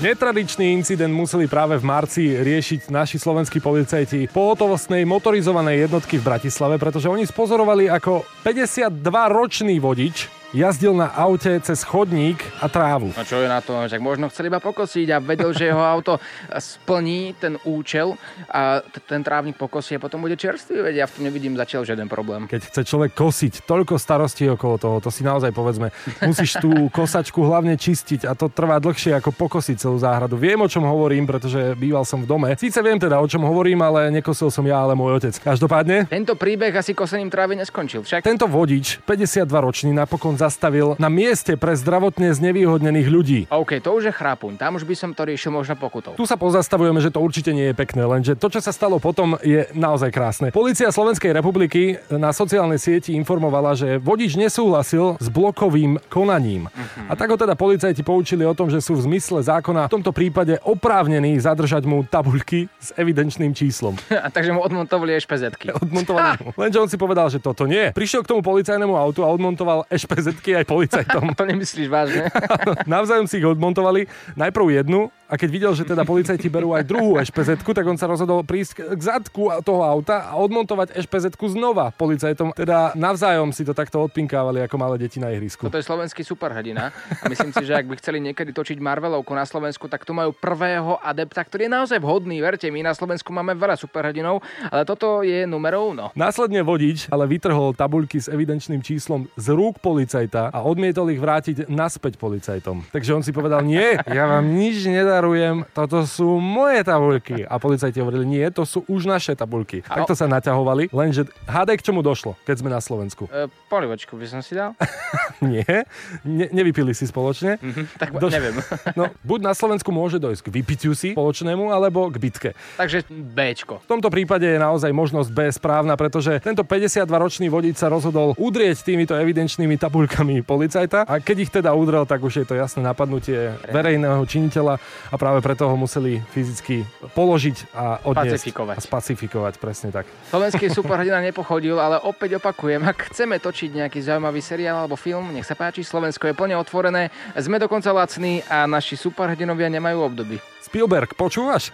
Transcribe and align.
Netradičný 0.00 0.72
incident 0.80 1.12
museli 1.12 1.44
práve 1.44 1.76
v 1.76 1.84
marci 1.84 2.32
riešiť 2.32 2.88
naši 2.88 3.20
slovenskí 3.20 3.60
policajti 3.60 4.32
pohotovostnej 4.32 5.04
motorizovanej 5.04 5.84
jednotky 5.84 6.16
v 6.16 6.24
Bratislave, 6.24 6.80
pretože 6.80 7.04
oni 7.04 7.28
spozorovali 7.28 7.92
ako 7.92 8.24
52-ročný 8.40 9.76
vodič 9.76 10.39
jazdil 10.50 10.94
na 10.94 11.06
aute 11.14 11.60
cez 11.62 11.86
chodník 11.86 12.42
a 12.58 12.66
trávu. 12.66 13.14
No 13.14 13.22
čo 13.22 13.38
je 13.38 13.48
na 13.48 13.62
to? 13.62 13.78
Však 13.86 14.02
možno 14.02 14.26
chcel 14.28 14.50
iba 14.50 14.58
pokosiť 14.58 15.06
a 15.14 15.22
vedel, 15.22 15.54
že 15.54 15.70
jeho 15.70 15.82
auto 15.82 16.18
splní 16.58 17.34
ten 17.38 17.54
účel 17.62 18.18
a 18.50 18.82
t- 18.82 19.02
ten 19.06 19.22
trávnik 19.22 19.54
pokosí 19.54 19.96
a 19.96 20.02
potom 20.02 20.20
bude 20.20 20.34
čerstvý. 20.34 20.90
Veď 20.90 20.94
ja 21.02 21.06
v 21.06 21.12
tom 21.14 21.22
nevidím 21.30 21.54
zatiaľ 21.54 21.86
žiaden 21.86 22.08
problém. 22.10 22.50
Keď 22.50 22.62
chce 22.66 22.80
človek 22.82 23.14
kosiť, 23.14 23.62
toľko 23.62 23.94
starostí 23.96 24.50
okolo 24.50 24.76
toho, 24.78 24.96
to 24.98 25.10
si 25.14 25.22
naozaj 25.22 25.54
povedzme, 25.54 25.94
musíš 26.26 26.58
tú 26.58 26.70
kosačku 26.98 27.42
hlavne 27.46 27.78
čistiť 27.78 28.26
a 28.26 28.34
to 28.34 28.50
trvá 28.50 28.82
dlhšie 28.82 29.14
ako 29.14 29.30
pokosiť 29.30 29.76
celú 29.78 29.98
záhradu. 30.02 30.34
Viem, 30.34 30.60
o 30.64 30.68
čom 30.70 30.82
hovorím, 30.82 31.30
pretože 31.30 31.78
býval 31.78 32.02
som 32.02 32.22
v 32.22 32.26
dome. 32.26 32.48
Síce 32.58 32.80
viem 32.82 32.98
teda, 32.98 33.22
o 33.22 33.26
čom 33.28 33.46
hovorím, 33.46 33.84
ale 33.86 34.10
nekosil 34.10 34.50
som 34.50 34.66
ja, 34.66 34.82
ale 34.82 34.98
môj 34.98 35.22
otec. 35.22 35.34
Každopádne, 35.38 36.10
Tento 36.10 36.34
príbeh 36.34 36.72
asi 36.74 36.96
kosením 36.96 37.28
trávy 37.30 37.54
neskončil. 37.54 38.02
Však 38.02 38.24
tento 38.24 38.48
vodič, 38.48 38.98
52-ročný, 39.04 39.92
napokon 39.94 40.39
zastavil 40.40 40.96
na 40.96 41.12
mieste 41.12 41.60
pre 41.60 41.76
zdravotne 41.76 42.32
znevýhodnených 42.32 43.08
ľudí. 43.12 43.40
OK, 43.52 43.76
to 43.84 43.92
už 43.92 44.08
je 44.08 44.14
chrápuň. 44.16 44.56
Tam 44.56 44.80
už 44.80 44.88
by 44.88 44.94
som 44.96 45.10
to 45.12 45.28
riešil 45.28 45.52
možno 45.52 45.76
pokutou. 45.76 46.16
Tu 46.16 46.24
sa 46.24 46.40
pozastavujeme, 46.40 46.96
že 47.04 47.12
to 47.12 47.20
určite 47.20 47.52
nie 47.52 47.68
je 47.70 47.74
pekné, 47.76 48.08
lenže 48.08 48.32
to, 48.40 48.48
čo 48.48 48.64
sa 48.64 48.72
stalo 48.72 48.96
potom, 48.96 49.36
je 49.44 49.68
naozaj 49.76 50.08
krásne. 50.08 50.48
Polícia 50.48 50.88
Slovenskej 50.88 51.36
republiky 51.36 52.00
na 52.08 52.32
sociálnej 52.32 52.80
sieti 52.80 53.12
informovala, 53.12 53.76
že 53.76 54.00
vodič 54.00 54.40
nesúhlasil 54.40 55.20
s 55.20 55.28
blokovým 55.28 56.00
konaním. 56.08 56.72
A 57.10 57.12
tak 57.12 57.28
ho 57.28 57.36
teda 57.36 57.52
policajti 57.52 58.00
poučili 58.00 58.48
o 58.48 58.56
tom, 58.56 58.72
že 58.72 58.80
sú 58.80 58.96
v 58.96 59.04
zmysle 59.10 59.44
zákona 59.44 59.90
v 59.90 59.94
tomto 60.00 60.14
prípade 60.14 60.56
oprávnení 60.64 61.36
zadržať 61.36 61.84
mu 61.84 62.06
tabuľky 62.06 62.70
s 62.78 62.94
evidenčným 62.96 63.52
číslom. 63.52 63.98
A 64.24 64.30
takže 64.30 64.54
mu 64.54 64.62
odmontovali 64.62 65.18
ešpezetky. 65.18 65.74
Odmontované. 65.74 66.38
mu. 66.40 66.54
Lenže 66.62 66.78
on 66.78 66.88
si 66.88 66.96
povedal, 66.96 67.26
že 67.28 67.42
toto 67.42 67.66
nie. 67.66 67.90
Prišiel 67.90 68.22
k 68.22 68.30
tomu 68.30 68.40
policajnému 68.40 68.94
autu 68.94 69.26
a 69.26 69.28
odmontoval 69.28 69.88
ešpezetky 70.30 70.50
aj 70.54 70.64
policajtom. 70.70 71.24
To 71.40 71.44
nemyslíš 71.46 71.88
vážne? 71.90 72.30
Navzájom 72.90 73.26
si 73.26 73.42
ich 73.42 73.46
odmontovali. 73.46 74.06
Najprv 74.38 74.82
jednu 74.82 75.10
a 75.30 75.38
keď 75.38 75.48
videl, 75.48 75.72
že 75.78 75.86
teda 75.86 76.02
policajti 76.02 76.50
berú 76.50 76.74
aj 76.74 76.82
druhú 76.82 77.14
ešpezetku, 77.22 77.70
tak 77.70 77.86
on 77.86 77.94
sa 77.94 78.10
rozhodol 78.10 78.42
prísť 78.42 78.98
k 78.98 79.00
zadku 79.00 79.46
toho 79.62 79.86
auta 79.86 80.26
a 80.26 80.34
odmontovať 80.42 80.98
ešpezetku 80.98 81.46
znova 81.54 81.94
policajtom. 81.94 82.50
Teda 82.58 82.90
navzájom 82.98 83.54
si 83.54 83.62
to 83.62 83.70
takto 83.70 84.02
odpinkávali 84.02 84.66
ako 84.66 84.74
malé 84.74 85.06
deti 85.06 85.22
na 85.22 85.30
ihrisku. 85.30 85.70
Toto 85.70 85.78
je 85.78 85.86
slovenský 85.86 86.26
superhrdina 86.26 86.90
a 87.22 87.24
myslím 87.30 87.54
si, 87.54 87.62
že 87.62 87.78
ak 87.78 87.86
by 87.86 87.94
chceli 88.02 88.18
niekedy 88.18 88.50
točiť 88.50 88.82
Marvelovku 88.82 89.30
na 89.30 89.46
Slovensku, 89.46 89.86
tak 89.86 90.02
tu 90.02 90.10
majú 90.10 90.34
prvého 90.34 90.98
adepta, 90.98 91.46
ktorý 91.46 91.70
je 91.70 91.72
naozaj 91.78 91.98
vhodný. 92.02 92.42
Verte 92.42 92.66
mi, 92.74 92.82
na 92.82 92.90
Slovensku 92.90 93.30
máme 93.30 93.54
veľa 93.54 93.78
superhrdinov, 93.78 94.42
ale 94.66 94.82
toto 94.82 95.22
je 95.22 95.46
numerov 95.46 95.94
no. 95.94 96.10
Následne 96.18 96.66
vodič 96.66 97.06
ale 97.06 97.30
vytrhol 97.30 97.78
tabuľky 97.78 98.18
s 98.18 98.26
evidenčným 98.26 98.82
číslom 98.82 99.30
z 99.38 99.46
rúk 99.54 99.78
policajta 99.78 100.50
a 100.50 100.58
odmietol 100.66 101.06
ich 101.14 101.22
vrátiť 101.22 101.70
naspäť 101.70 102.18
policajtom. 102.18 102.82
Takže 102.90 103.14
on 103.14 103.22
si 103.22 103.30
povedal, 103.30 103.62
nie, 103.62 103.94
ja 104.10 104.24
vám 104.26 104.50
nič 104.58 104.82
nedarujem, 105.20 105.68
toto 105.76 106.00
sú 106.08 106.40
moje 106.40 106.80
tabuľky. 106.80 107.44
A 107.44 107.60
policajti 107.60 108.00
hovorili, 108.00 108.24
nie, 108.24 108.44
to 108.48 108.64
sú 108.64 108.88
už 108.88 109.04
naše 109.04 109.36
tabuľky. 109.36 109.84
A- 109.84 110.00
Takto 110.00 110.16
sa 110.16 110.24
naťahovali, 110.26 110.88
lenže 110.88 111.28
hádaj 111.44 111.76
k 111.76 111.92
čomu 111.92 112.00
došlo, 112.00 112.40
keď 112.42 112.56
sme 112.56 112.72
na 112.72 112.80
Slovensku. 112.80 113.28
E, 113.28 113.52
polivočku 113.68 114.16
by 114.16 114.26
som 114.26 114.40
si 114.40 114.56
dal? 114.56 114.72
Nie, 115.44 115.84
ne, 116.24 116.48
nevypili 116.48 116.96
si 116.96 117.04
spoločne. 117.04 117.60
tak 118.00 118.16
Doš- 118.16 118.32
neviem. 118.32 118.56
No, 118.98 119.12
buď 119.22 119.40
na 119.44 119.52
Slovensku 119.52 119.92
môže 119.92 120.16
dojsť 120.16 120.40
k 120.40 120.50
vypitiu 120.50 120.92
si 120.92 121.12
spoločnému, 121.12 121.68
alebo 121.68 122.08
k 122.08 122.16
bitke. 122.16 122.50
Takže 122.76 123.04
Bčko. 123.06 123.84
V 123.84 123.88
tomto 123.88 124.08
prípade 124.08 124.44
je 124.46 124.56
naozaj 124.56 124.88
možnosť 124.90 125.28
B 125.30 125.38
správna, 125.52 125.94
pretože 125.94 126.40
tento 126.40 126.64
52-ročný 126.64 127.46
vodič 127.46 127.76
sa 127.76 127.92
rozhodol 127.92 128.32
udrieť 128.36 128.82
týmito 128.82 129.12
evidenčnými 129.12 129.76
tabuľkami 129.76 130.40
policajta 130.42 131.04
a 131.04 131.14
keď 131.18 131.36
ich 131.38 131.52
teda 131.52 131.76
udrel, 131.76 132.04
tak 132.04 132.20
už 132.20 132.40
je 132.40 132.46
to 132.46 132.54
jasné 132.56 132.80
napadnutie 132.80 133.52
verejného 133.68 134.20
činiteľa 134.24 134.80
a 135.09 135.09
práve 135.16 135.42
preto 135.42 135.66
ho 135.66 135.76
museli 135.78 136.22
fyzicky 136.34 136.86
položiť 137.16 137.72
a 137.74 137.98
odniesť. 138.04 138.50
Pacifikovať. 138.50 138.76
A 138.76 138.80
spacifikovať, 138.82 139.54
presne 139.58 139.88
tak. 139.90 140.06
Slovenský 140.30 140.70
superhrdina 140.70 141.18
nepochodil, 141.24 141.78
ale 141.78 141.98
opäť 142.02 142.38
opakujem, 142.38 142.82
ak 142.84 143.10
chceme 143.10 143.38
točiť 143.38 143.70
nejaký 143.86 143.98
zaujímavý 144.02 144.38
seriál 144.44 144.84
alebo 144.84 144.94
film, 144.94 145.32
nech 145.34 145.46
sa 145.46 145.58
páči, 145.58 145.82
Slovensko 145.82 146.30
je 146.30 146.34
plne 146.34 146.54
otvorené, 146.60 147.08
sme 147.38 147.58
dokonca 147.58 147.90
lacní 147.94 148.44
a 148.46 148.68
naši 148.68 148.94
superhrdinovia 148.94 149.72
nemajú 149.72 149.98
obdoby. 150.06 150.36
Spielberg, 150.60 151.16
počúvaš? 151.18 151.72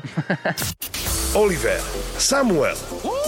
Oliver, 1.37 1.83
Samuel 2.17 3.16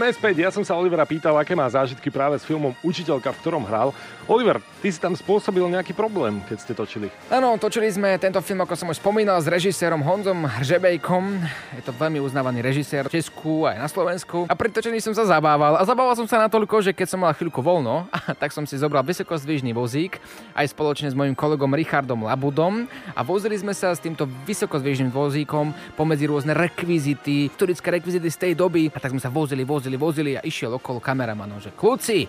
Sme 0.00 0.16
späť, 0.16 0.40
ja 0.40 0.48
som 0.48 0.64
sa 0.64 0.80
Olivera 0.80 1.04
pýtal, 1.04 1.36
aké 1.36 1.52
má 1.52 1.68
zážitky 1.68 2.08
práve 2.08 2.40
s 2.40 2.48
filmom 2.48 2.72
Učiteľka, 2.80 3.36
v 3.36 3.40
ktorom 3.44 3.68
hral. 3.68 3.92
Oliver, 4.24 4.62
ty 4.78 4.88
si 4.88 4.96
tam 4.96 5.12
spôsobil 5.12 5.60
nejaký 5.66 5.92
problém, 5.92 6.38
keď 6.46 6.56
ste 6.56 6.72
točili. 6.72 7.10
Áno, 7.28 7.58
točili 7.58 7.90
sme 7.90 8.14
tento 8.16 8.38
film, 8.40 8.62
ako 8.62 8.78
som 8.78 8.88
už 8.94 9.02
spomínal, 9.02 9.42
s 9.42 9.50
režisérom 9.50 10.00
Honzom 10.00 10.46
Hržebejkom. 10.46 11.42
Je 11.76 11.82
to 11.82 11.90
veľmi 11.92 12.22
uznávaný 12.22 12.62
režisér 12.62 13.10
v 13.10 13.18
Česku 13.18 13.66
aj 13.66 13.76
na 13.76 13.90
Slovensku. 13.90 14.46
A 14.46 14.54
pri 14.54 14.70
točení 14.70 15.02
som 15.02 15.10
sa 15.12 15.26
zabával. 15.26 15.76
A 15.76 15.82
zabával 15.82 16.14
som 16.14 16.30
sa 16.30 16.40
natoľko, 16.46 16.78
že 16.78 16.94
keď 16.94 17.10
som 17.10 17.20
mal 17.26 17.34
chvíľku 17.34 17.58
voľno, 17.58 18.06
tak 18.40 18.54
som 18.54 18.62
si 18.64 18.78
zobral 18.78 19.02
vysokozdvižný 19.02 19.74
vozík 19.74 20.22
aj 20.54 20.70
spoločne 20.70 21.10
s 21.10 21.18
mojim 21.18 21.34
kolegom 21.34 21.74
Richardom 21.74 22.22
Labudom 22.22 22.86
a 23.12 23.20
vozili 23.26 23.58
sme 23.58 23.74
sa 23.74 23.90
s 23.90 23.98
týmto 23.98 24.30
vysokozdvižným 24.46 25.10
vozíkom 25.10 25.74
pomedzi 25.98 26.30
rôzne 26.30 26.54
rekvizity, 26.54 27.50
historické 27.50 27.98
rekvizity 27.98 28.30
z 28.30 28.38
tej 28.46 28.52
doby. 28.54 28.94
A 28.94 29.02
tak 29.02 29.10
sme 29.10 29.18
sa 29.18 29.26
vozili, 29.26 29.66
vozili, 29.66 29.89
vozili 29.96 30.36
a 30.36 30.44
išiel 30.44 30.76
okolo 30.76 30.98
kameramanov, 30.98 31.62
že 31.62 31.70
kľúci, 31.74 32.28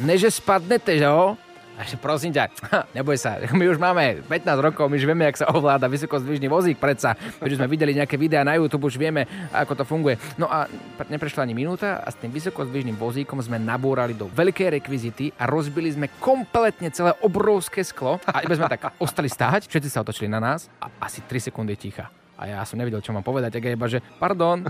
neže 0.00 0.28
spadnete, 0.32 0.98
že 0.98 1.06
jo? 1.06 1.36
A 1.80 1.88
ešte 1.88 1.96
prosím 1.96 2.36
ťa, 2.36 2.52
neboj 2.96 3.16
sa, 3.16 3.40
my 3.56 3.64
už 3.72 3.80
máme 3.80 4.20
15 4.28 4.52
rokov, 4.60 4.92
my 4.92 5.00
už 5.00 5.08
vieme, 5.08 5.24
jak 5.24 5.40
sa 5.40 5.48
ovláda 5.48 5.88
vysokozdvižný 5.88 6.44
vozík, 6.52 6.76
predsa, 6.76 7.16
veď 7.40 7.56
sme 7.56 7.72
videli 7.72 7.96
nejaké 7.96 8.20
videá 8.20 8.44
na 8.44 8.60
YouTube, 8.60 8.84
už 8.84 9.00
vieme, 9.00 9.24
ako 9.48 9.80
to 9.80 9.84
funguje. 9.88 10.20
No 10.36 10.44
a 10.44 10.68
pre- 11.00 11.08
neprešla 11.08 11.48
ani 11.48 11.56
minúta 11.56 12.04
a 12.04 12.08
s 12.12 12.20
tým 12.20 12.28
vysokozdvižným 12.36 13.00
vozíkom 13.00 13.40
sme 13.40 13.56
nabúrali 13.56 14.12
do 14.12 14.28
veľkej 14.28 14.76
rekvizity 14.76 15.32
a 15.40 15.48
rozbili 15.48 15.88
sme 15.88 16.12
kompletne 16.20 16.92
celé 16.92 17.16
obrovské 17.24 17.80
sklo 17.80 18.20
a 18.28 18.44
iba 18.44 18.52
sme 18.52 18.68
tak 18.68 18.92
ostali 19.00 19.32
stáť, 19.32 19.64
všetci 19.64 19.88
sa 19.88 20.04
otočili 20.04 20.28
na 20.28 20.36
nás 20.36 20.68
a 20.84 20.92
asi 21.00 21.24
3 21.24 21.48
sekundy 21.48 21.80
ticha. 21.80 22.19
A 22.40 22.48
ja 22.48 22.64
som 22.64 22.80
nevedel, 22.80 23.04
čo 23.04 23.12
mám 23.12 23.20
povedať, 23.20 23.60
tak 23.60 23.68
ja 23.68 23.76
iba, 23.76 23.84
že 23.84 24.00
pardon, 24.16 24.64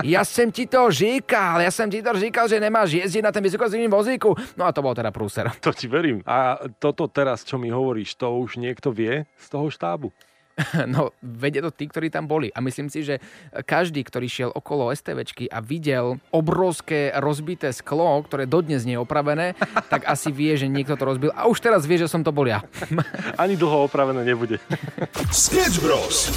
ja 0.00 0.24
som 0.24 0.48
ti 0.48 0.64
to 0.64 0.88
říkal, 0.88 1.60
ja 1.60 1.68
som 1.68 1.92
ti 1.92 2.00
to 2.00 2.16
říkal, 2.16 2.48
že 2.48 2.56
nemáš 2.56 2.96
jezdiť 2.96 3.20
na 3.20 3.28
ten 3.28 3.44
vysokozdvižný 3.44 3.92
vozíku. 3.92 4.32
No 4.56 4.64
a 4.64 4.72
to 4.72 4.80
bol 4.80 4.96
teda 4.96 5.12
prúser. 5.12 5.52
To 5.60 5.76
ti 5.76 5.84
verím. 5.92 6.24
A 6.24 6.56
toto 6.80 7.04
teraz, 7.04 7.44
čo 7.44 7.60
mi 7.60 7.68
hovoríš, 7.68 8.16
to 8.16 8.32
už 8.32 8.56
niekto 8.56 8.88
vie 8.88 9.28
z 9.36 9.46
toho 9.52 9.68
štábu? 9.68 10.08
No, 10.88 11.12
vedia 11.20 11.60
to 11.64 11.72
tí, 11.72 11.88
ktorí 11.88 12.08
tam 12.08 12.24
boli. 12.28 12.48
A 12.52 12.60
myslím 12.64 12.88
si, 12.88 13.04
že 13.04 13.20
každý, 13.64 14.04
ktorý 14.04 14.26
šiel 14.28 14.50
okolo 14.52 14.92
STVčky 14.92 15.48
a 15.48 15.60
videl 15.60 16.20
obrovské 16.32 17.12
rozbité 17.16 17.72
sklo, 17.72 18.20
ktoré 18.24 18.44
dodnes 18.48 18.84
nie 18.84 18.96
je 18.96 19.04
opravené, 19.04 19.56
tak 19.92 20.08
asi 20.08 20.32
vie, 20.32 20.56
že 20.56 20.68
niekto 20.68 20.96
to 20.96 21.04
rozbil. 21.04 21.30
A 21.36 21.48
už 21.48 21.60
teraz 21.60 21.84
vie, 21.84 22.00
že 22.00 22.08
som 22.08 22.24
to 22.24 22.32
bol 22.32 22.48
ja. 22.48 22.64
Ani 23.36 23.56
dlho 23.56 23.88
opravené 23.88 24.24
nebude. 24.24 24.60
Sketch 25.32 25.80
Bros. 25.84 26.32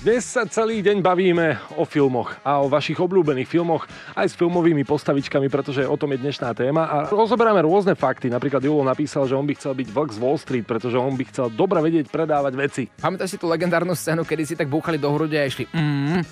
Dnes 0.00 0.24
sa 0.24 0.48
celý 0.48 0.80
deň 0.80 1.04
bavíme 1.04 1.60
o 1.76 1.84
filmoch 1.84 2.32
a 2.40 2.64
o 2.64 2.72
vašich 2.72 2.96
obľúbených 2.96 3.44
filmoch 3.44 3.84
aj 4.16 4.32
s 4.32 4.38
filmovými 4.40 4.80
postavičkami, 4.88 5.52
pretože 5.52 5.84
o 5.84 5.92
tom 6.00 6.16
je 6.16 6.24
dnešná 6.24 6.56
téma 6.56 6.88
a 6.88 6.96
rozoberáme 7.12 7.60
rôzne 7.60 7.92
fakty. 7.92 8.32
Napríklad 8.32 8.64
Julo 8.64 8.80
napísal, 8.80 9.28
že 9.28 9.36
on 9.36 9.44
by 9.44 9.60
chcel 9.60 9.76
byť 9.76 9.92
vlk 9.92 10.10
z 10.16 10.18
Wall 10.24 10.40
Street, 10.40 10.64
pretože 10.64 10.96
on 10.96 11.20
by 11.20 11.24
chcel 11.28 11.52
dobre 11.52 11.84
vedieť 11.84 12.08
predávať 12.08 12.52
veci. 12.56 12.82
Pamätáš 12.96 13.36
si 13.36 13.40
tú 13.44 13.44
legendárnu 13.44 13.92
scénu, 13.92 14.24
kedy 14.24 14.42
si 14.48 14.54
tak 14.56 14.72
búchali 14.72 14.96
do 14.96 15.12
hrude 15.12 15.36
a 15.36 15.44
išli 15.44 15.68
mm, 15.68 16.24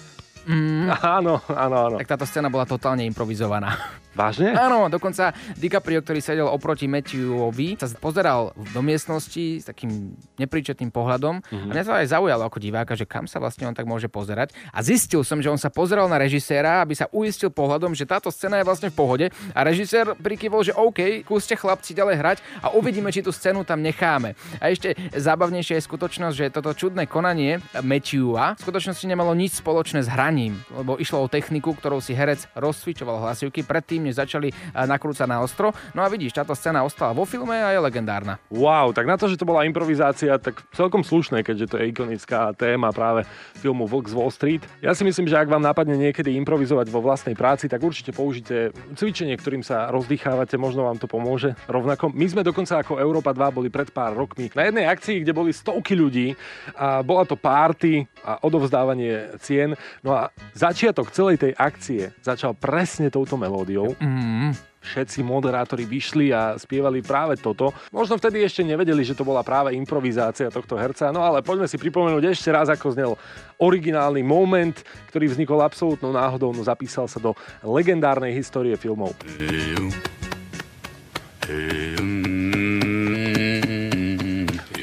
Mm. 0.49 0.89
Áno, 1.19 1.45
áno, 1.53 1.77
áno. 1.93 1.97
Tak 2.01 2.09
táto 2.17 2.25
scéna 2.25 2.49
bola 2.49 2.65
totálne 2.65 3.05
improvizovaná. 3.05 3.77
Vážne? 4.19 4.51
Áno, 4.51 4.91
dokonca 4.91 5.31
DiCaprio, 5.55 6.03
ktorý 6.03 6.19
sedel 6.19 6.49
oproti 6.51 6.91
Matthewovi, 6.91 7.79
sa 7.79 7.87
pozeral 7.95 8.51
do 8.75 8.81
miestnosti 8.83 9.63
s 9.63 9.65
takým 9.71 10.19
nepríčetným 10.43 10.91
pohľadom 10.91 11.39
mm-hmm. 11.39 11.71
a 11.71 11.73
mňa 11.77 11.85
sa 11.87 12.03
aj 12.03 12.19
zaujalo 12.19 12.43
ako 12.51 12.59
diváka, 12.59 12.99
že 12.99 13.07
kam 13.07 13.31
sa 13.31 13.39
vlastne 13.39 13.71
on 13.71 13.77
tak 13.79 13.87
môže 13.87 14.11
pozerať. 14.11 14.51
A 14.75 14.83
zistil 14.83 15.23
som, 15.23 15.39
že 15.39 15.47
on 15.47 15.61
sa 15.61 15.71
pozeral 15.71 16.11
na 16.11 16.19
režiséra, 16.19 16.83
aby 16.83 16.99
sa 16.99 17.07
uistil 17.15 17.55
pohľadom, 17.55 17.95
že 17.95 18.11
táto 18.11 18.33
scéna 18.35 18.59
je 18.59 18.67
vlastne 18.67 18.91
v 18.91 18.99
pohode 18.99 19.27
a 19.55 19.61
režisér 19.63 20.19
prikyvol, 20.19 20.67
že 20.67 20.75
OK, 20.75 21.23
skúste 21.23 21.55
chlapci 21.55 21.95
ďalej 21.95 22.17
hrať 22.19 22.39
a 22.65 22.75
uvidíme, 22.75 23.15
či 23.15 23.23
tú 23.23 23.31
scénu 23.31 23.63
tam 23.63 23.85
necháme. 23.87 24.35
A 24.59 24.75
ešte 24.75 24.99
zábavnejšia 25.15 25.79
je 25.79 25.87
skutočnosť, 25.87 26.35
že 26.35 26.51
toto 26.51 26.75
čudné 26.75 27.07
konanie 27.07 27.63
Matthewa 27.87 28.59
v 28.59 28.65
skutočnosti 28.67 29.07
nemalo 29.07 29.31
nič 29.39 29.63
spoločné 29.63 30.03
s 30.03 30.11
hraním, 30.11 30.38
lebo 30.71 30.95
išlo 31.03 31.27
o 31.27 31.29
techniku, 31.29 31.75
ktorou 31.75 31.99
si 31.99 32.15
herec 32.15 32.47
rozcvičoval 32.55 33.27
hlasivky 33.27 33.67
predtým, 33.67 34.07
než 34.07 34.23
začali 34.23 34.55
eh, 34.55 34.87
nakrúcať 34.87 35.27
na 35.27 35.43
ostro. 35.43 35.75
No 35.93 36.07
a 36.07 36.09
vidíš, 36.09 36.39
táto 36.39 36.55
scéna 36.55 36.87
ostala 36.87 37.11
vo 37.11 37.27
filme 37.27 37.59
a 37.59 37.75
je 37.75 37.81
legendárna. 37.83 38.39
Wow, 38.53 38.95
tak 38.95 39.11
na 39.11 39.19
to, 39.19 39.27
že 39.27 39.41
to 39.41 39.49
bola 39.49 39.67
improvizácia, 39.67 40.39
tak 40.39 40.63
celkom 40.71 41.03
slušné, 41.03 41.43
keďže 41.43 41.67
to 41.75 41.77
je 41.83 41.91
ikonická 41.91 42.55
téma 42.55 42.95
práve 42.95 43.27
filmu 43.59 43.91
Vlk 43.91 44.15
Wall 44.15 44.31
Street. 44.31 44.63
Ja 44.79 44.95
si 44.95 45.03
myslím, 45.03 45.27
že 45.27 45.35
ak 45.35 45.51
vám 45.51 45.65
napadne 45.65 45.99
niekedy 45.99 46.39
improvizovať 46.39 46.87
vo 46.95 47.03
vlastnej 47.03 47.35
práci, 47.35 47.67
tak 47.67 47.83
určite 47.83 48.15
použite 48.15 48.71
cvičenie, 48.95 49.35
ktorým 49.35 49.67
sa 49.67 49.91
rozdýchávate, 49.91 50.61
možno 50.61 50.87
vám 50.87 51.01
to 51.01 51.11
pomôže. 51.11 51.57
Rovnako, 51.67 52.15
my 52.15 52.27
sme 52.29 52.43
dokonca 52.47 52.79
ako 52.85 53.01
Európa 53.01 53.35
2 53.35 53.57
boli 53.57 53.69
pred 53.73 53.89
pár 53.91 54.15
rokmi 54.15 54.53
na 54.53 54.69
jednej 54.69 54.87
akcii, 54.87 55.25
kde 55.25 55.33
boli 55.33 55.51
stovky 55.51 55.97
ľudí 55.97 56.37
a 56.77 57.01
bola 57.01 57.25
to 57.25 57.35
párty 57.35 58.05
a 58.21 58.43
odovzdávanie 58.45 59.39
cien. 59.41 59.73
No 60.05 60.15
a 60.15 60.28
začiatok 60.55 61.11
celej 61.11 61.43
tej 61.43 61.53
akcie 61.55 62.11
začal 62.23 62.55
presne 62.55 63.09
touto 63.13 63.37
melódiou. 63.37 63.95
Mm. 63.99 64.55
Všetci 64.79 65.27
moderátori 65.27 65.85
vyšli 65.85 66.31
a 66.31 66.55
spievali 66.55 67.03
práve 67.03 67.37
toto. 67.37 67.75
Možno 67.91 68.15
vtedy 68.15 68.47
ešte 68.47 68.63
nevedeli, 68.63 69.03
že 69.03 69.19
to 69.19 69.27
bola 69.27 69.43
práve 69.43 69.75
improvizácia 69.75 70.49
tohto 70.49 70.79
herca, 70.79 71.11
no 71.11 71.21
ale 71.21 71.43
poďme 71.43 71.67
si 71.67 71.77
pripomenúť 71.77 72.31
ešte 72.31 72.49
raz, 72.55 72.71
ako 72.71 72.95
znel 72.95 73.13
originálny 73.59 74.23
moment, 74.23 74.79
ktorý 75.11 75.35
vznikol 75.35 75.67
absolútnou 75.67 76.15
náhodou, 76.15 76.55
no 76.55 76.63
zapísal 76.63 77.11
sa 77.11 77.19
do 77.19 77.35
legendárnej 77.67 78.33
histórie 78.39 78.79
filmov. 78.79 79.13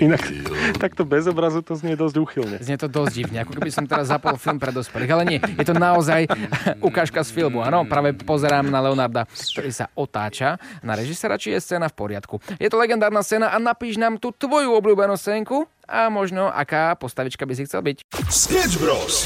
Inak 0.05 0.21
takto 0.77 1.01
bez 1.01 1.25
obrazu 1.25 1.65
to 1.65 1.73
znie 1.73 1.97
dosť 1.97 2.15
úchylne. 2.21 2.57
Znie 2.61 2.77
to 2.77 2.85
dosť 2.85 3.13
divne, 3.17 3.41
ako 3.41 3.57
keby 3.57 3.73
som 3.73 3.89
teraz 3.89 4.13
zapol 4.13 4.37
film 4.37 4.61
pre 4.61 4.69
dospelých. 4.69 5.11
Ale 5.17 5.23
nie, 5.25 5.39
je 5.41 5.65
to 5.65 5.73
naozaj 5.73 6.29
ukážka 6.77 7.25
z 7.25 7.33
filmu. 7.33 7.65
Áno, 7.65 7.89
práve 7.89 8.13
pozerám 8.13 8.69
na 8.69 8.85
Leonarda, 8.85 9.25
ktorý 9.25 9.73
sa 9.73 9.89
otáča 9.97 10.61
na 10.85 10.93
režisera, 10.93 11.41
či 11.41 11.57
je 11.57 11.59
scéna 11.59 11.89
v 11.89 11.97
poriadku. 11.97 12.37
Je 12.61 12.69
to 12.69 12.77
legendárna 12.77 13.25
scéna 13.25 13.49
a 13.49 13.57
napíš 13.57 13.97
nám 13.97 14.21
tú 14.21 14.29
tvoju 14.29 14.77
obľúbenú 14.77 15.17
scénku 15.17 15.65
a 15.89 16.13
možno 16.13 16.53
aká 16.53 16.93
postavička 16.93 17.49
by 17.49 17.53
si 17.57 17.65
chcel 17.65 17.81
byť. 17.81 18.05
Sketch 18.29 18.77
Bros. 18.77 19.25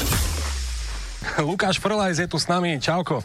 Lukáš 1.36 1.76
Frlajs 1.76 2.16
je 2.16 2.28
tu 2.28 2.40
s 2.40 2.48
nami. 2.48 2.80
Čauko. 2.80 3.20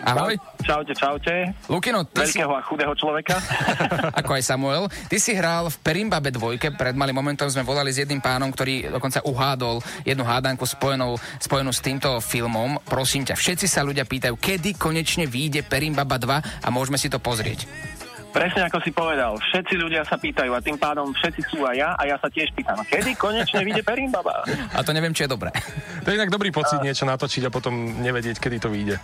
Ahoj. 0.00 0.34
Čaute, 0.64 0.92
čaute. 0.96 1.52
Lukino, 1.68 2.08
ty 2.08 2.24
Veľkého 2.24 2.52
si... 2.52 2.58
a 2.58 2.60
chudého 2.64 2.92
človeka. 2.96 3.36
Ako 4.20 4.40
aj 4.40 4.42
Samuel. 4.42 4.88
Ty 4.88 5.16
si 5.20 5.36
hral 5.36 5.68
v 5.68 5.76
Perimbabe 5.84 6.32
dvojke. 6.32 6.72
Pred 6.72 6.96
malým 6.96 7.16
momentom 7.20 7.52
sme 7.52 7.66
volali 7.66 7.92
s 7.92 8.00
jedným 8.00 8.24
pánom, 8.24 8.48
ktorý 8.48 8.88
dokonca 8.88 9.20
uhádol 9.22 9.84
jednu 10.08 10.24
hádanku 10.24 10.64
spojenú, 10.64 11.20
spojenú 11.36 11.70
s 11.70 11.84
týmto 11.84 12.08
filmom. 12.24 12.80
Prosím 12.88 13.28
ťa, 13.28 13.36
všetci 13.36 13.66
sa 13.68 13.84
ľudia 13.84 14.08
pýtajú, 14.08 14.34
kedy 14.40 14.80
konečne 14.80 15.28
vyjde 15.28 15.66
Perimbaba 15.66 16.16
2 16.16 16.64
a 16.64 16.68
môžeme 16.72 16.96
si 16.96 17.12
to 17.12 17.20
pozrieť. 17.20 17.91
Presne 18.32 18.64
ako 18.64 18.80
si 18.80 18.90
povedal, 18.96 19.36
všetci 19.36 19.76
ľudia 19.76 20.08
sa 20.08 20.16
pýtajú 20.16 20.56
a 20.56 20.64
tým 20.64 20.80
pádom 20.80 21.12
všetci 21.12 21.52
sú 21.52 21.68
aj 21.68 21.76
ja 21.76 21.90
a 21.92 22.02
ja 22.08 22.16
sa 22.16 22.32
tiež 22.32 22.48
pýtam, 22.56 22.80
kedy 22.80 23.12
konečne 23.20 23.60
vyjde 23.60 23.84
Perimbaba? 23.84 24.48
A 24.72 24.80
to 24.80 24.96
neviem, 24.96 25.12
či 25.12 25.28
je 25.28 25.36
dobré. 25.36 25.52
To 26.00 26.08
je 26.08 26.16
inak 26.16 26.32
dobrý 26.32 26.48
pocit 26.48 26.80
a... 26.80 26.84
niečo 26.84 27.04
natočiť 27.04 27.46
a 27.46 27.50
potom 27.52 28.00
nevedieť, 28.00 28.40
kedy 28.40 28.56
to 28.56 28.72
vyjde. 28.72 28.96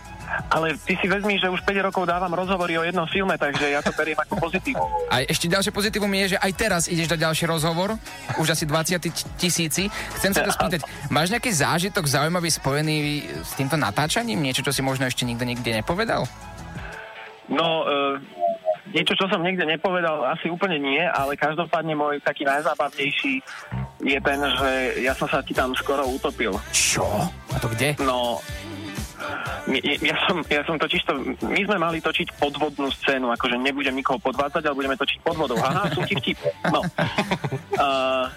Ale 0.49 0.73
ty 0.81 0.97
si 0.97 1.05
vezmi, 1.05 1.37
že 1.37 1.45
už 1.45 1.61
5 1.61 1.87
rokov 1.93 2.09
dávam 2.09 2.33
rozhovory 2.33 2.81
o 2.81 2.83
jednom 2.83 3.05
filme, 3.05 3.37
takže 3.37 3.69
ja 3.69 3.85
to 3.85 3.93
beriem 3.93 4.17
ako 4.17 4.49
pozitívu. 4.49 4.81
A 5.13 5.21
ešte 5.21 5.45
ďalšie 5.45 5.69
pozitívum 5.69 6.09
je, 6.25 6.33
že 6.33 6.37
aj 6.41 6.51
teraz 6.57 6.83
ideš 6.89 7.13
dať 7.13 7.29
ďalší 7.29 7.45
rozhovor, 7.45 8.01
už 8.41 8.57
asi 8.57 8.65
20 8.65 8.97
tisíci. 9.37 9.93
Chcem 10.17 10.33
sa 10.33 10.41
to 10.41 10.49
spýtať, 10.49 10.81
máš 11.13 11.29
nejaký 11.29 11.53
zážitok 11.53 12.09
zaujímavý 12.09 12.49
spojený 12.49 12.97
s 13.45 13.53
týmto 13.53 13.77
natáčaním? 13.77 14.41
Niečo, 14.41 14.65
čo 14.65 14.73
si 14.73 14.81
možno 14.81 15.05
ešte 15.05 15.21
nikto 15.21 15.45
nikde 15.45 15.69
nepovedal? 15.69 16.25
No, 17.49 17.81
uh, 17.81 18.21
niečo, 18.93 19.13
čo 19.15 19.25
som 19.29 19.41
niekde 19.41 19.65
nepovedal, 19.65 20.25
asi 20.29 20.49
úplne 20.49 20.81
nie, 20.81 21.01
ale 21.01 21.37
každopádne 21.37 21.93
môj 21.93 22.21
taký 22.21 22.45
najzábavnejší 22.45 23.33
je 23.99 24.19
ten, 24.23 24.39
že 24.39 24.69
ja 25.03 25.13
som 25.13 25.27
sa 25.27 25.43
ti 25.43 25.51
tam 25.51 25.75
skoro 25.75 26.07
utopil. 26.07 26.55
Čo? 26.71 27.05
A 27.51 27.57
to 27.59 27.67
kde? 27.75 27.99
No, 27.99 28.39
ja 30.01 30.15
som, 30.25 30.41
ja 30.47 30.61
som 30.63 30.79
totiž 30.79 31.01
to, 31.03 31.13
my 31.43 31.61
sme 31.67 31.77
mali 31.77 31.99
točiť 31.99 32.39
podvodnú 32.39 32.87
scénu, 33.03 33.29
akože 33.35 33.59
nebudem 33.59 33.95
nikoho 33.95 34.17
podvádzať, 34.23 34.63
ale 34.65 34.79
budeme 34.79 34.95
točiť 34.95 35.19
podvodou. 35.21 35.59
Aha, 35.59 35.91
sú 35.91 36.01
ti 36.07 36.15
vtip. 36.17 36.39
No. 36.71 36.81
Uh, 37.79 38.27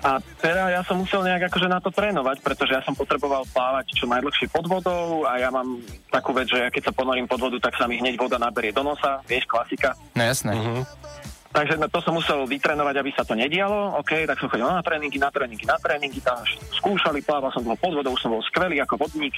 a 0.00 0.16
teda 0.40 0.72
ja 0.72 0.80
som 0.80 1.00
musel 1.00 1.20
nejak 1.20 1.52
akože 1.52 1.68
na 1.68 1.78
to 1.78 1.92
trénovať, 1.92 2.40
pretože 2.40 2.72
ja 2.72 2.82
som 2.84 2.96
potreboval 2.96 3.44
plávať 3.52 3.92
čo 3.96 4.08
najdlhšie 4.08 4.48
pod 4.48 4.64
vodou 4.64 5.28
a 5.28 5.36
ja 5.36 5.52
mám 5.52 5.76
takú 6.08 6.32
vec, 6.32 6.48
že 6.48 6.56
ja 6.56 6.68
keď 6.72 6.88
sa 6.88 6.96
ponorím 6.96 7.28
pod 7.28 7.40
vodu, 7.40 7.60
tak 7.60 7.76
sa 7.76 7.84
mi 7.84 8.00
hneď 8.00 8.16
voda 8.16 8.40
naberie 8.40 8.72
do 8.72 8.80
nosa, 8.80 9.20
vieš, 9.28 9.44
klasika. 9.44 9.92
No 10.16 10.22
jasné. 10.24 10.56
Uh-huh. 10.56 10.82
Takže 11.50 11.82
to 11.90 11.98
som 11.98 12.14
musel 12.14 12.46
vytrénovať, 12.46 12.94
aby 13.02 13.10
sa 13.10 13.26
to 13.26 13.34
nedialo. 13.34 13.98
OK, 13.98 14.22
tak 14.22 14.38
som 14.38 14.46
chodil 14.46 14.62
na 14.62 14.78
tréningy, 14.86 15.18
na 15.18 15.34
tréningy, 15.34 15.66
na 15.66 15.74
tréningy, 15.82 16.22
tam 16.22 16.38
skúšali, 16.78 17.26
plával 17.26 17.50
som 17.50 17.66
bol 17.66 17.74
pod 17.74 17.90
vodou, 17.90 18.14
som 18.14 18.30
bol 18.30 18.38
skvelý 18.46 18.78
ako 18.86 19.02
vodník. 19.02 19.34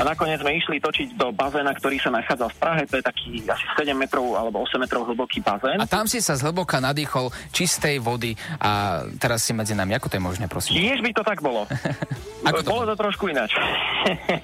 A 0.00 0.08
nakoniec 0.08 0.40
sme 0.40 0.56
išli 0.56 0.80
točiť 0.80 1.20
do 1.20 1.36
bazéna, 1.36 1.76
ktorý 1.76 2.00
sa 2.00 2.08
nachádzal 2.16 2.48
v 2.48 2.56
Prahe, 2.56 2.82
to 2.88 2.96
je 2.96 3.04
taký 3.04 3.44
asi 3.44 3.66
7 3.76 3.92
metrov 3.92 4.24
alebo 4.40 4.64
8 4.64 4.80
metrov 4.80 5.04
hlboký 5.04 5.44
bazén. 5.44 5.76
A 5.76 5.84
tam 5.84 6.08
si 6.08 6.24
sa 6.24 6.32
zhlboka 6.32 6.80
nadýchol 6.80 7.28
čistej 7.52 8.00
vody 8.00 8.32
a 8.56 9.04
teraz 9.20 9.44
si 9.44 9.52
medzi 9.52 9.76
nami, 9.76 9.92
ako 10.00 10.08
to 10.08 10.16
je 10.16 10.24
možné, 10.24 10.44
prosím? 10.48 10.80
Tiež 10.80 11.04
by 11.04 11.10
to 11.12 11.22
tak 11.28 11.44
bolo. 11.44 11.68
ako 12.48 12.60
to 12.64 12.72
bolo 12.72 12.84
to 12.88 12.96
trošku 12.96 13.28
ináč. 13.28 13.52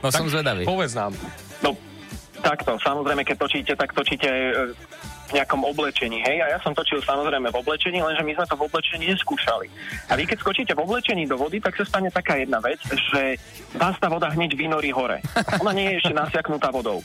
no 0.04 0.12
som 0.12 0.28
zvedavý. 0.28 0.68
Povedz 0.68 0.92
nám. 0.92 1.16
No, 1.64 1.72
takto, 2.44 2.76
samozrejme, 2.76 3.24
keď 3.24 3.36
točíte, 3.40 3.72
tak 3.72 3.96
točíte 3.96 4.28
v 4.76 5.09
nejakom 5.34 5.62
oblečení, 5.62 6.22
hej? 6.24 6.42
A 6.42 6.56
ja 6.56 6.58
som 6.62 6.74
točil 6.74 6.98
samozrejme 7.02 7.50
v 7.50 7.60
oblečení, 7.60 8.02
lenže 8.02 8.22
my 8.26 8.32
sme 8.34 8.46
to 8.46 8.56
v 8.58 8.66
oblečení 8.66 9.04
neskúšali. 9.10 9.66
A 10.10 10.18
vy 10.18 10.24
keď 10.26 10.38
skočíte 10.42 10.72
v 10.74 10.82
oblečení 10.84 11.24
do 11.26 11.38
vody, 11.38 11.62
tak 11.62 11.76
sa 11.78 11.84
stane 11.86 12.10
taká 12.10 12.38
jedna 12.38 12.58
vec, 12.58 12.78
že 12.86 13.38
vás 13.78 13.94
tá 13.98 14.10
voda 14.10 14.30
hneď 14.30 14.58
vynorí 14.58 14.90
hore. 14.90 15.22
Ona 15.62 15.72
nie 15.76 15.94
je 15.94 15.98
ešte 16.02 16.14
nasiaknutá 16.14 16.74
vodou. 16.74 17.02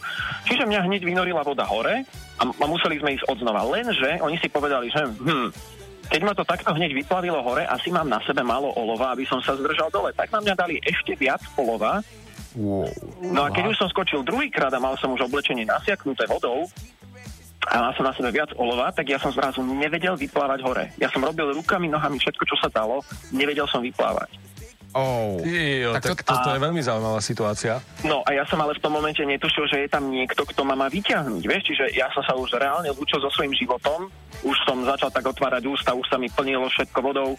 Čiže 0.49 0.65
mňa 0.65 0.85
hneď 0.85 1.01
vynorila 1.05 1.45
voda 1.45 1.65
hore 1.65 2.05
a, 2.39 2.43
a 2.43 2.65
museli 2.65 2.97
sme 2.99 3.15
ísť 3.15 3.25
odznova. 3.29 3.65
Lenže 3.67 4.19
oni 4.21 4.37
si 4.41 4.47
povedali, 4.49 4.89
že 4.89 5.05
hm, 5.05 5.49
keď 6.09 6.21
ma 6.21 6.33
to 6.37 6.45
takto 6.45 6.69
hneď 6.73 6.93
vyplavilo 6.93 7.41
hore, 7.41 7.65
asi 7.65 7.89
mám 7.89 8.05
na 8.05 8.21
sebe 8.21 8.45
málo 8.45 8.69
olova, 8.77 9.17
aby 9.17 9.25
som 9.25 9.41
sa 9.41 9.57
zdržal 9.57 9.89
dole. 9.89 10.13
Tak 10.13 10.29
na 10.29 10.39
mňa 10.41 10.53
dali 10.53 10.75
ešte 10.85 11.17
viac 11.17 11.41
olova. 11.57 12.01
Wow. 12.55 12.87
No 13.19 13.43
a 13.43 13.51
keď 13.51 13.73
už 13.73 13.77
som 13.81 13.89
skočil 13.91 14.23
druhýkrát 14.23 14.71
a 14.71 14.79
mal 14.79 14.95
som 14.95 15.11
už 15.11 15.27
oblečenie 15.27 15.67
nasiaknuté 15.67 16.23
vodou, 16.29 16.69
a 17.65 17.75
mal 17.81 17.93
som 17.97 18.05
na 18.05 18.13
sebe 18.13 18.29
viac 18.29 18.53
olova, 18.55 18.93
tak 18.93 19.09
ja 19.09 19.17
som 19.17 19.33
zrazu 19.33 19.65
nevedel 19.65 20.13
vyplávať 20.13 20.59
hore. 20.61 20.85
Ja 21.01 21.09
som 21.09 21.25
robil 21.25 21.49
rukami, 21.51 21.89
nohami 21.89 22.21
všetko, 22.21 22.43
čo 22.45 22.55
sa 22.61 22.69
dalo, 22.69 23.01
nevedel 23.33 23.65
som 23.65 23.81
vyplávať. 23.81 24.29
Oh. 24.95 25.43
Jo, 25.43 25.91
tak, 25.99 26.15
tak 26.15 26.23
to, 26.23 26.31
to, 26.31 26.35
to 26.39 26.49
je 26.55 26.61
veľmi 26.63 26.79
zaujímavá 26.79 27.19
situácia. 27.19 27.83
No 28.07 28.23
a 28.23 28.31
ja 28.31 28.47
som 28.47 28.63
ale 28.63 28.79
v 28.79 28.79
tom 28.79 28.95
momente 28.95 29.19
netušil, 29.19 29.67
že 29.67 29.77
je 29.83 29.89
tam 29.91 30.07
niekto, 30.07 30.47
kto 30.47 30.63
ma 30.63 30.71
má 30.71 30.87
vyťahnuť, 30.87 31.43
vieš, 31.43 31.63
čiže 31.67 31.99
ja 31.99 32.07
som 32.15 32.23
sa 32.23 32.31
už 32.31 32.55
reálne 32.55 32.87
lúčil 32.95 33.19
so 33.19 33.27
svojím 33.27 33.51
životom, 33.59 34.07
už 34.47 34.55
som 34.63 34.87
začal 34.87 35.11
tak 35.11 35.27
otvárať 35.27 35.67
ústa, 35.67 35.91
už 35.91 36.07
sa 36.07 36.15
mi 36.15 36.31
plnilo 36.31 36.71
všetko 36.71 36.99
vodou 37.03 37.35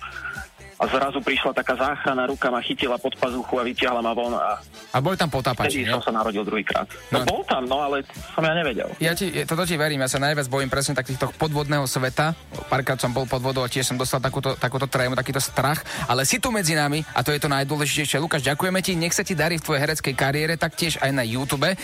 a 0.76 0.84
zrazu 0.92 1.24
prišla 1.24 1.56
taká 1.56 1.72
záchrana, 1.72 2.28
ruka 2.28 2.52
ma 2.52 2.60
chytila 2.60 3.00
pod 3.00 3.16
pazuchu 3.16 3.56
a 3.56 3.64
vytiahla 3.64 4.04
ma 4.04 4.12
von 4.12 4.36
a... 4.36 4.60
A 4.92 5.00
bol 5.00 5.16
tam 5.16 5.32
potápač, 5.32 5.72
som 5.88 6.04
sa 6.04 6.12
narodil 6.12 6.44
druhýkrát. 6.44 6.84
No, 7.08 7.24
no, 7.24 7.24
bol 7.24 7.42
tam, 7.48 7.64
no 7.64 7.80
ale 7.80 8.04
som 8.36 8.44
ja 8.44 8.52
nevedel. 8.52 8.92
Ja 9.00 9.16
ti, 9.16 9.32
toto 9.48 9.64
ti 9.64 9.80
verím, 9.80 10.04
ja 10.04 10.08
sa 10.12 10.20
najviac 10.20 10.44
bojím 10.52 10.68
presne 10.68 10.92
takýchto 10.92 11.32
podvodného 11.40 11.88
sveta. 11.88 12.36
Párkrát 12.68 13.00
som 13.00 13.08
bol 13.16 13.24
pod 13.24 13.40
vodou 13.40 13.64
a 13.64 13.72
tiež 13.72 13.88
som 13.88 13.96
dostal 13.96 14.20
takúto, 14.20 14.52
takúto 14.60 14.84
trému, 14.84 15.16
takýto 15.16 15.40
strach, 15.40 15.80
ale 16.04 16.28
si 16.28 16.36
tu 16.36 16.52
medzi 16.52 16.76
nami 16.76 17.00
a 17.16 17.24
to 17.24 17.32
je 17.32 17.40
to 17.40 17.48
najdôležitejšie. 17.48 18.20
Lukáš, 18.20 18.44
ďakujeme 18.44 18.80
ti, 18.84 18.92
nech 19.00 19.16
sa 19.16 19.24
ti 19.24 19.32
darí 19.32 19.56
v 19.56 19.64
tvojej 19.64 19.80
hereckej 19.80 20.12
kariére, 20.12 20.60
taktiež 20.60 21.00
aj 21.00 21.08
na 21.08 21.24
YouTube. 21.24 21.72
E, 21.72 21.76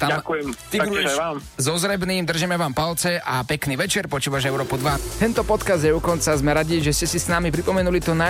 tam 0.00 0.16
Ďakujem, 0.16 0.46
taktiež 0.72 1.12
vám. 1.12 1.36
So 1.60 1.76
zrebným, 1.76 2.24
držíme 2.24 2.56
vám 2.56 2.72
palce 2.72 3.20
a 3.20 3.44
pekný 3.44 3.76
večer, 3.76 4.08
počúvaš 4.08 4.48
Európu 4.48 4.80
2. 4.80 5.20
Tento 5.20 5.44
podcast 5.44 5.84
je 5.84 5.92
u 5.92 6.00
konca, 6.00 6.32
sme 6.32 6.56
radi, 6.56 6.80
že 6.80 6.96
ste 6.96 7.04
si 7.04 7.20
s 7.20 7.28
nami 7.28 7.52
pripomenuli 7.52 8.00
to 8.00 8.16
naj 8.16 8.29